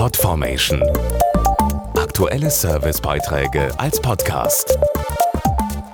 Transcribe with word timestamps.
Podformation. 0.00 0.82
Aktuelle 1.94 2.50
Servicebeiträge 2.50 3.68
als 3.78 4.00
Podcast. 4.00 4.78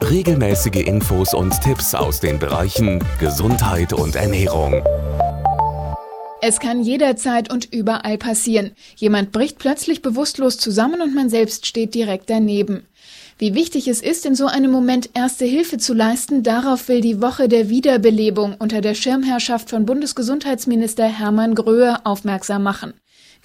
Regelmäßige 0.01 0.87
Infos 0.87 1.35
und 1.35 1.61
Tipps 1.61 1.93
aus 1.93 2.21
den 2.21 2.39
Bereichen 2.39 3.03
Gesundheit 3.19 3.93
und 3.93 4.15
Ernährung. 4.15 4.81
Es 6.41 6.61
kann 6.61 6.85
jederzeit 6.85 7.53
und 7.53 7.75
überall 7.75 8.17
passieren. 8.17 8.77
Jemand 8.95 9.33
bricht 9.33 9.59
plötzlich 9.59 10.03
bewusstlos 10.03 10.57
zusammen 10.57 11.03
und 11.03 11.13
man 11.13 11.29
selbst 11.29 11.67
steht 11.67 11.93
direkt 11.97 12.31
daneben. 12.31 12.87
Wie 13.39 13.55
wichtig 13.55 13.89
es 13.89 14.03
ist, 14.03 14.25
in 14.25 14.37
so 14.37 14.47
einem 14.47 14.71
Moment 14.71 15.11
erste 15.15 15.47
Hilfe 15.47 15.79
zu 15.79 15.95
leisten, 15.95 16.45
darauf 16.45 16.87
will 16.87 17.01
die 17.01 17.21
Woche 17.21 17.49
der 17.49 17.71
Wiederbelebung 17.71 18.55
unter 18.57 18.81
der 18.81 18.95
Schirmherrschaft 18.95 19.71
von 19.71 19.85
Bundesgesundheitsminister 19.85 21.07
Hermann 21.07 21.57
Gröhe 21.57 22.07
aufmerksam 22.07 22.63
machen. 22.63 22.95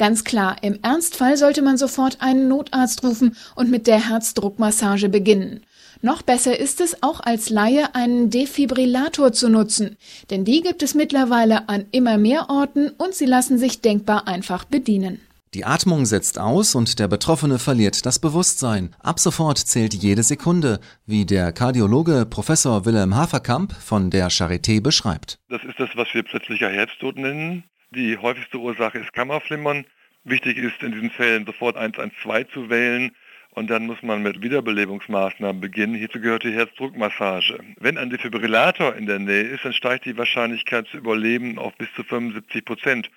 Ganz 0.02 0.24
klar, 0.24 0.56
im 0.64 0.80
Ernstfall 0.82 1.38
sollte 1.38 1.62
man 1.62 1.78
sofort 1.78 2.22
einen 2.22 2.48
Notarzt 2.48 3.04
rufen 3.04 3.38
und 3.54 3.70
mit 3.70 3.86
der 3.86 4.10
Herzdruckmassage 4.10 5.10
beginnen. 5.10 5.62
Noch 6.02 6.24
besser 6.24 6.58
ist 6.58 6.82
es, 6.82 7.04
auch 7.04 7.20
als 7.20 7.52
Laie 7.52 7.94
einen 7.94 8.32
Defibrillator 8.32 9.32
zu 9.32 9.48
nutzen, 9.48 9.98
denn 10.32 10.44
die 10.44 10.62
gibt 10.62 10.82
es 10.82 10.96
mittlerweile 10.96 11.70
an 11.70 11.86
immer 11.92 12.18
mehr 12.18 12.50
Orten 12.50 12.90
und 12.98 13.14
sie 13.14 13.28
lassen 13.28 13.60
sich 13.60 13.82
denkbar 13.82 14.28
einfach 14.28 14.66
bedienen. 14.66 15.22
Die 15.54 15.66
Atmung 15.66 16.08
setzt 16.08 16.40
aus 16.40 16.74
und 16.74 16.98
der 16.98 17.08
Betroffene 17.08 17.60
verliert 17.60 18.04
das 18.04 18.18
Bewusstsein. 18.18 18.96
Ab 19.02 19.20
sofort 19.20 19.60
zählt 19.60 19.94
jede 19.94 20.24
Sekunde, 20.24 20.80
wie 21.06 21.28
der 21.28 21.52
Kardiologe 21.52 22.26
Professor 22.28 22.86
Wilhelm 22.86 23.16
Haferkamp 23.16 23.72
von 23.74 24.10
der 24.10 24.32
Charité 24.32 24.82
beschreibt. 24.82 25.38
Das 25.50 25.64
ist 25.64 25.80
das, 25.80 25.90
was 25.94 26.08
wir 26.16 26.24
plötzlicher 26.24 26.70
Herztod 26.70 27.18
nennen. 27.18 27.66
Die 27.94 28.18
häufigste 28.18 28.58
Ursache 28.58 29.00
ist 29.00 29.12
Kammerflimmern. 29.12 29.86
Wichtig 30.24 30.58
ist 30.58 30.82
in 30.82 30.94
diesen 30.94 31.10
Fällen 31.10 31.46
sofort 31.46 31.76
112 31.76 32.50
zu 32.50 32.70
wählen 32.70 33.12
und 33.50 33.70
dann 33.70 33.86
muss 33.86 34.02
man 34.02 34.24
mit 34.24 34.42
Wiederbelebungsmaßnahmen 34.42 35.60
beginnen. 35.60 35.96
Hierzu 35.96 36.22
gehört 36.22 36.46
die 36.46 36.54
Herzdruckmassage. 36.54 37.60
Wenn 37.82 37.98
ein 37.98 38.10
Defibrillator 38.10 38.96
in 38.96 39.08
der 39.08 39.20
Nähe 39.20 39.44
ist, 39.44 39.66
dann 39.66 39.74
steigt 39.74 40.06
die 40.06 40.18
Wahrscheinlichkeit 40.18 40.88
zu 40.88 41.00
überleben 41.00 41.60
auf 41.60 41.76
bis 41.76 41.94
zu 41.94 42.06
75 42.06 42.64
Prozent. 42.64 43.12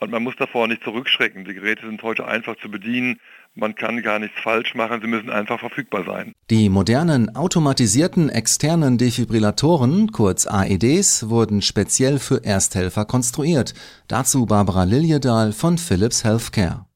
Und 0.00 0.12
man 0.12 0.22
muss 0.22 0.36
davor 0.38 0.68
nicht 0.68 0.84
zurückschrecken. 0.84 1.44
Die 1.44 1.54
Geräte 1.54 1.84
sind 1.84 2.00
heute 2.04 2.24
einfach 2.24 2.54
zu 2.62 2.70
bedienen. 2.70 3.18
Man 3.56 3.74
kann 3.74 4.00
gar 4.02 4.20
nichts 4.20 4.38
falsch 4.40 4.76
machen. 4.76 5.00
Sie 5.00 5.08
müssen 5.08 5.28
einfach 5.28 5.58
verfügbar 5.58 6.04
sein. 6.04 6.34
Die 6.50 6.68
modernen 6.68 7.34
automatisierten 7.34 8.28
externen 8.28 8.96
Defibrillatoren, 8.96 10.12
kurz 10.12 10.46
AEDs, 10.46 11.28
wurden 11.30 11.62
speziell 11.62 12.20
für 12.20 12.44
Ersthelfer 12.44 13.06
konstruiert. 13.06 13.74
Dazu 14.06 14.46
Barbara 14.46 14.84
Liljedahl 14.84 15.52
von 15.52 15.78
Philips 15.78 16.22
Healthcare. 16.22 16.87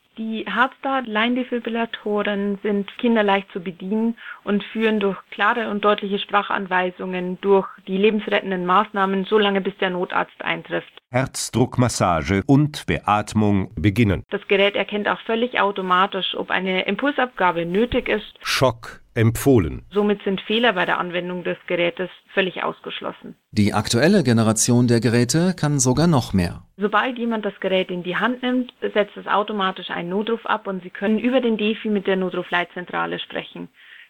Die 0.42 0.52
Heartstart-Line-Defibrillatoren 0.52 2.58
sind 2.64 2.90
kinderleicht 2.98 3.52
zu 3.52 3.60
bedienen 3.60 4.16
und 4.42 4.64
führen 4.64 4.98
durch 4.98 5.16
klare 5.30 5.70
und 5.70 5.84
deutliche 5.84 6.18
Sprachanweisungen 6.18 7.40
durch 7.40 7.68
die 7.86 7.96
lebensrettenden 7.96 8.66
Maßnahmen 8.66 9.24
so 9.24 9.38
lange, 9.38 9.60
bis 9.60 9.76
der 9.78 9.90
Notarzt 9.90 10.42
eintrifft. 10.42 10.90
Herzdruckmassage 11.12 12.42
und 12.46 12.86
Beatmung 12.86 13.70
beginnen. 13.76 14.24
Das 14.30 14.40
Gerät 14.48 14.74
erkennt 14.74 15.06
auch 15.06 15.20
völlig 15.20 15.60
automatisch, 15.60 16.34
ob 16.36 16.50
eine 16.50 16.86
Impulsabgabe 16.86 17.64
nötig 17.64 18.08
ist. 18.08 18.34
Schock 18.42 19.01
empfohlen. 19.14 19.82
Somit 19.90 20.22
sind 20.22 20.40
Fehler 20.40 20.72
bei 20.72 20.86
der 20.86 20.98
Anwendung 20.98 21.44
des 21.44 21.56
Gerätes 21.66 22.10
völlig 22.34 22.62
ausgeschlossen. 22.62 23.36
Die 23.50 23.74
aktuelle 23.74 24.22
Generation 24.22 24.86
der 24.88 25.00
Geräte 25.00 25.54
kann 25.54 25.78
sogar 25.78 26.06
noch 26.06 26.32
mehr. 26.32 26.62
Sobald 26.76 27.18
jemand 27.18 27.44
das 27.44 27.58
Gerät 27.60 27.90
in 27.90 28.02
die 28.02 28.16
Hand 28.16 28.42
nimmt, 28.42 28.72
setzt 28.80 29.16
es 29.16 29.26
automatisch 29.26 29.90
einen 29.90 30.08
Notruf 30.08 30.44
ab 30.46 30.66
und 30.66 30.82
Sie 30.82 30.90
können 30.90 31.18
über 31.18 31.40
den 31.40 31.56
Defi 31.56 31.88
mit 31.88 32.06
der 32.06 32.16
Notrufleitzentrale 32.16 33.18
sprechen. 33.18 33.68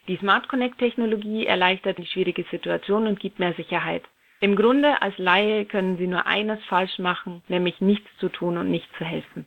Die 0.09 0.17
Smart 0.17 0.49
Connect 0.49 0.79
Technologie 0.79 1.47
erleichtert 1.47 1.99
die 1.99 2.07
schwierige 2.07 2.45
Situation 2.51 3.07
und 3.07 3.21
gibt 3.21 3.39
mehr 3.39 3.55
Sicherheit. 3.55 4.03
Im 4.41 4.57
Grunde 4.57 5.01
als 5.01 5.17
Laie 5.19 5.65
können 5.65 5.99
Sie 5.99 6.09
nur 6.09 6.27
eines 6.27 6.59
falsch 6.65 6.99
machen, 6.99 7.43
nämlich 7.47 7.81
nichts 7.81 8.09
zu 8.19 8.29
tun 8.29 8.59
und 8.59 8.71
nicht 8.71 8.89
zu 8.99 9.05
helfen. 9.05 9.47